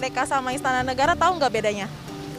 Merdeka 0.00 0.24
sama 0.24 0.56
Istana 0.56 0.80
Negara 0.80 1.12
tahu 1.12 1.36
nggak 1.36 1.52
bedanya? 1.52 1.84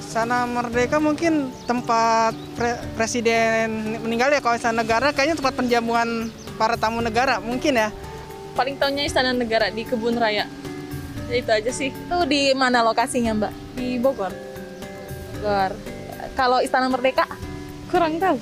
Istana 0.01 0.49
Merdeka 0.49 0.97
mungkin 0.97 1.53
tempat 1.69 2.33
pre 2.57 2.73
presiden 2.97 4.01
meninggal 4.01 4.33
ya 4.33 4.41
kalau 4.41 4.57
Istana 4.57 4.81
Negara 4.81 5.13
kayaknya 5.13 5.37
tempat 5.37 5.53
penjamuan 5.61 6.33
para 6.57 6.73
tamu 6.73 7.05
negara 7.05 7.37
mungkin 7.37 7.77
ya. 7.77 7.93
Paling 8.57 8.81
tahunya 8.81 9.05
Istana 9.05 9.37
Negara 9.37 9.69
di 9.69 9.85
Kebun 9.85 10.17
Raya. 10.17 10.49
Ya, 11.29 11.35
itu 11.37 11.51
aja 11.53 11.69
sih. 11.69 11.93
Itu 11.93 12.25
di 12.25 12.49
mana 12.57 12.81
lokasinya 12.81 13.37
Mbak? 13.37 13.53
Di 13.77 14.01
Bogor. 14.01 14.33
Bogor. 15.37 15.77
Kalau 16.33 16.65
Istana 16.65 16.89
Merdeka? 16.89 17.29
Kurang 17.93 18.17
tahu. 18.17 18.41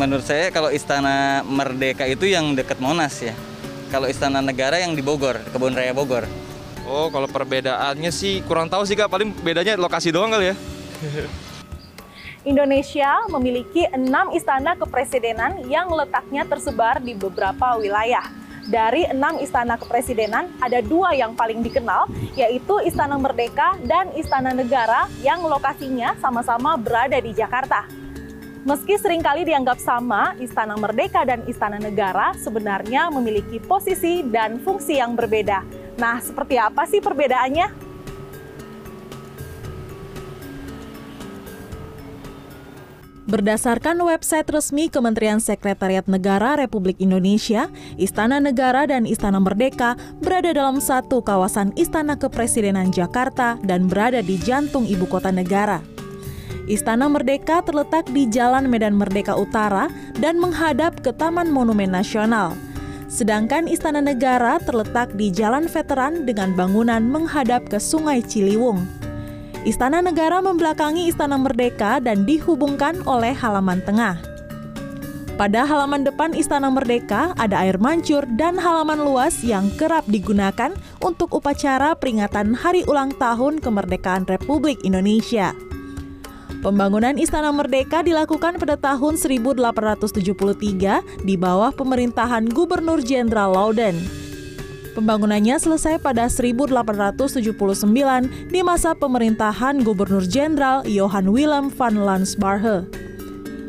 Menurut 0.00 0.24
saya 0.24 0.48
kalau 0.48 0.72
Istana 0.72 1.44
Merdeka 1.44 2.08
itu 2.08 2.24
yang 2.24 2.56
dekat 2.56 2.80
Monas 2.80 3.20
ya. 3.20 3.36
Kalau 3.92 4.08
Istana 4.08 4.40
Negara 4.40 4.80
yang 4.80 4.96
di 4.96 5.04
Bogor, 5.04 5.44
Kebun 5.52 5.76
Raya 5.76 5.92
Bogor. 5.92 6.47
Oh, 6.88 7.12
kalau 7.12 7.28
perbedaannya 7.28 8.08
sih 8.08 8.40
kurang 8.48 8.72
tahu 8.72 8.88
sih 8.88 8.96
Kak, 8.96 9.12
paling 9.12 9.28
bedanya 9.44 9.76
lokasi 9.76 10.08
doang 10.08 10.32
kali 10.32 10.50
ya. 10.50 10.56
Indonesia 12.48 13.28
memiliki 13.28 13.84
enam 13.92 14.32
istana 14.32 14.72
kepresidenan 14.72 15.68
yang 15.68 15.92
letaknya 15.92 16.48
tersebar 16.48 16.96
di 17.04 17.12
beberapa 17.12 17.76
wilayah. 17.76 18.24
Dari 18.68 19.04
enam 19.04 19.36
istana 19.40 19.76
kepresidenan, 19.76 20.48
ada 20.60 20.80
dua 20.80 21.12
yang 21.16 21.32
paling 21.32 21.64
dikenal, 21.64 22.04
yaitu 22.36 22.76
Istana 22.84 23.16
Merdeka 23.16 23.80
dan 23.88 24.12
Istana 24.12 24.52
Negara 24.52 25.08
yang 25.24 25.40
lokasinya 25.40 26.12
sama-sama 26.20 26.76
berada 26.76 27.16
di 27.16 27.32
Jakarta. 27.32 27.88
Meski 28.66 28.98
sering 28.98 29.22
kali 29.22 29.46
dianggap 29.46 29.78
sama, 29.78 30.34
Istana 30.42 30.74
Merdeka 30.74 31.22
dan 31.22 31.46
Istana 31.46 31.78
Negara 31.78 32.34
sebenarnya 32.34 33.06
memiliki 33.12 33.62
posisi 33.62 34.26
dan 34.26 34.58
fungsi 34.58 34.98
yang 34.98 35.14
berbeda. 35.14 35.62
Nah, 35.98 36.18
seperti 36.18 36.58
apa 36.58 36.82
sih 36.86 36.98
perbedaannya? 36.98 37.90
Berdasarkan 43.28 44.00
website 44.08 44.48
resmi 44.48 44.88
Kementerian 44.88 45.36
Sekretariat 45.36 46.08
Negara 46.08 46.56
Republik 46.56 46.96
Indonesia, 46.96 47.68
Istana 48.00 48.40
Negara 48.40 48.88
dan 48.88 49.04
Istana 49.04 49.36
Merdeka 49.36 50.00
berada 50.24 50.48
dalam 50.48 50.80
satu 50.80 51.20
kawasan 51.20 51.76
Istana 51.76 52.16
Kepresidenan 52.16 52.88
Jakarta 52.88 53.60
dan 53.60 53.84
berada 53.84 54.24
di 54.24 54.40
jantung 54.40 54.88
ibu 54.88 55.04
kota 55.04 55.28
negara. 55.28 55.97
Istana 56.68 57.08
Merdeka 57.08 57.64
terletak 57.64 58.12
di 58.12 58.28
Jalan 58.28 58.68
Medan 58.68 58.92
Merdeka 58.92 59.32
Utara 59.32 59.88
dan 60.20 60.36
menghadap 60.36 61.00
ke 61.00 61.16
Taman 61.16 61.48
Monumen 61.48 61.88
Nasional. 61.88 62.52
Sedangkan 63.08 63.64
Istana 63.64 64.04
Negara 64.04 64.60
terletak 64.60 65.16
di 65.16 65.32
Jalan 65.32 65.64
Veteran 65.64 66.28
dengan 66.28 66.52
bangunan 66.52 67.00
menghadap 67.00 67.64
ke 67.72 67.80
Sungai 67.80 68.20
Ciliwung. 68.20 68.84
Istana 69.64 70.04
Negara 70.04 70.44
membelakangi 70.44 71.08
Istana 71.08 71.40
Merdeka 71.40 72.04
dan 72.04 72.28
dihubungkan 72.28 73.00
oleh 73.08 73.32
halaman 73.32 73.80
tengah. 73.88 74.20
Pada 75.40 75.64
halaman 75.64 76.04
depan 76.04 76.36
Istana 76.36 76.68
Merdeka 76.68 77.32
ada 77.40 77.64
air 77.64 77.80
mancur 77.80 78.28
dan 78.36 78.60
halaman 78.60 79.08
luas 79.08 79.40
yang 79.40 79.72
kerap 79.80 80.04
digunakan 80.04 80.76
untuk 81.00 81.32
upacara 81.32 81.96
peringatan 81.96 82.52
Hari 82.52 82.84
Ulang 82.84 83.16
Tahun 83.16 83.56
Kemerdekaan 83.56 84.28
Republik 84.28 84.84
Indonesia. 84.84 85.56
Pembangunan 86.58 87.14
Istana 87.14 87.54
Merdeka 87.54 88.02
dilakukan 88.02 88.58
pada 88.58 88.74
tahun 88.74 89.14
1873 89.14 91.22
di 91.22 91.38
bawah 91.38 91.70
pemerintahan 91.70 92.50
Gubernur 92.50 92.98
Jenderal 92.98 93.54
Lauden. 93.54 93.94
Pembangunannya 94.98 95.54
selesai 95.54 96.02
pada 96.02 96.26
1879 96.26 98.50
di 98.50 98.60
masa 98.66 98.90
pemerintahan 98.98 99.86
Gubernur 99.86 100.26
Jenderal 100.26 100.82
Johan 100.82 101.30
Willem 101.30 101.70
van 101.70 101.94
Lansbarhe. 101.94 103.07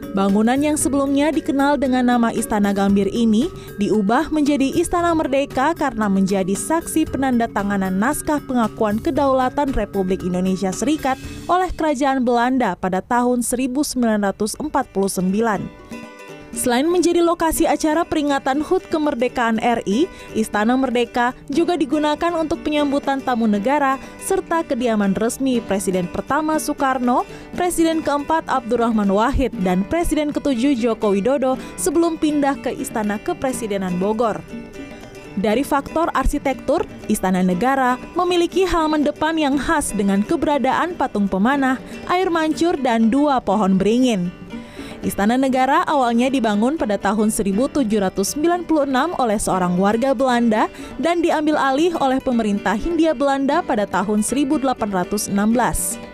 Bangunan 0.09 0.58
yang 0.58 0.74
sebelumnya 0.74 1.30
dikenal 1.30 1.78
dengan 1.78 2.09
nama 2.09 2.34
Istana 2.34 2.74
Gambir 2.74 3.06
ini 3.14 3.46
diubah 3.78 4.34
menjadi 4.34 4.74
Istana 4.74 5.14
Merdeka 5.14 5.78
karena 5.78 6.09
menjadi 6.09 6.58
saksi 6.58 7.06
penandatanganan 7.14 7.94
naskah 7.94 8.42
pengakuan 8.42 8.98
kedaulatan 8.98 9.69
Republik 9.78 10.25
Indonesia 10.25 10.74
Serikat 10.74 11.22
oleh 11.46 11.69
Kerajaan 11.69 12.25
Belanda 12.25 12.74
pada 12.74 13.06
tahun 13.06 13.46
1949. 13.46 14.58
Selain 16.50 16.90
menjadi 16.90 17.22
lokasi 17.22 17.69
acara 17.69 18.02
peringatan 18.02 18.66
HUT 18.66 18.90
kemerdekaan 18.90 19.62
RI, 19.62 20.09
Istana 20.34 20.74
Merdeka 20.74 21.38
juga 21.46 21.78
digunakan 21.78 22.34
untuk 22.34 22.66
penyambutan 22.66 23.22
tamu 23.22 23.46
negara 23.46 24.02
serta 24.25 24.66
kediaman 24.66 25.14
resmi 25.14 25.62
Presiden 25.62 26.09
pertama 26.09 26.58
Soekarno, 26.58 27.22
Presiden 27.59 28.00
keempat 28.00 28.47
Abdurrahman 28.47 29.12
Wahid, 29.12 29.52
dan 29.68 29.84
Presiden 29.84 30.31
ketujuh 30.31 30.80
Joko 30.80 31.12
Widodo 31.12 31.59
sebelum 31.75 32.16
pindah 32.16 32.56
ke 32.56 32.72
Istana 32.72 33.20
Kepresidenan 33.20 34.00
Bogor. 34.00 34.40
Dari 35.36 35.68
faktor 35.68 36.08
arsitektur, 36.16 36.88
Istana 37.12 37.44
Negara 37.44 38.00
memiliki 38.16 38.64
halaman 38.64 39.03
depan 39.03 39.36
yang 39.36 39.59
khas 39.59 39.92
dengan 39.92 40.24
keberadaan 40.24 40.96
patung 40.96 41.28
pemanah, 41.28 41.75
air 42.08 42.31
mancur, 42.31 42.80
dan 42.80 43.12
dua 43.12 43.44
pohon 43.44 43.75
beringin. 43.75 44.31
Istana 45.03 45.36
Negara 45.36 45.84
awalnya 45.84 46.31
dibangun 46.31 46.80
pada 46.80 46.96
tahun 46.96 47.28
1796 47.28 48.72
oleh 49.19 49.36
seorang 49.36 49.75
warga 49.75 50.16
Belanda 50.16 50.72
dan 50.96 51.19
diambil 51.19 51.59
alih 51.59 51.92
oleh 52.00 52.24
pemerintah 52.24 52.80
Hindia 52.80 53.12
Belanda 53.12 53.59
pada 53.59 53.84
tahun 53.84 54.24
1816. 54.24 56.09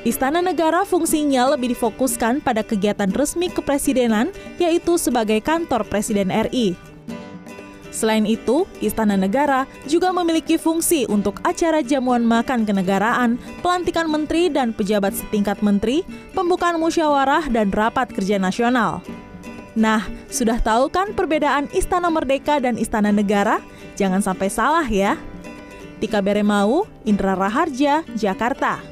Istana 0.00 0.40
Negara 0.40 0.88
fungsinya 0.88 1.52
lebih 1.52 1.76
difokuskan 1.76 2.40
pada 2.40 2.64
kegiatan 2.64 3.12
resmi 3.12 3.52
kepresidenan, 3.52 4.32
yaitu 4.56 4.96
sebagai 4.96 5.44
kantor 5.44 5.84
Presiden 5.84 6.32
RI. 6.32 6.72
Selain 7.90 8.24
itu, 8.24 8.64
Istana 8.80 9.18
Negara 9.18 9.68
juga 9.84 10.08
memiliki 10.14 10.56
fungsi 10.56 11.04
untuk 11.04 11.42
acara 11.44 11.84
jamuan 11.84 12.24
makan 12.24 12.64
kenegaraan, 12.64 13.36
pelantikan 13.60 14.08
menteri 14.08 14.48
dan 14.48 14.72
pejabat 14.72 15.12
setingkat 15.12 15.60
menteri, 15.60 16.06
pembukaan 16.32 16.80
musyawarah, 16.80 17.50
dan 17.52 17.68
rapat 17.68 18.08
kerja 18.14 18.40
nasional. 18.40 19.04
Nah, 19.76 20.06
sudah 20.32 20.58
tahu 20.58 20.88
kan 20.88 21.12
perbedaan 21.12 21.68
Istana 21.76 22.08
Merdeka 22.08 22.58
dan 22.58 22.80
Istana 22.80 23.12
Negara? 23.12 23.60
Jangan 24.00 24.24
sampai 24.24 24.48
salah 24.48 24.86
ya. 24.86 25.20
Tika 26.00 26.24
Beremau, 26.24 26.88
Indra 27.04 27.36
Raharja, 27.36 28.00
Jakarta. 28.16 28.89